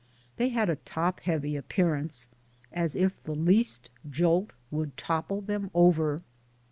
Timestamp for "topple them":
4.97-5.69